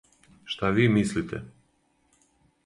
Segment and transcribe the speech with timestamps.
[0.53, 1.43] Шта ви мислите?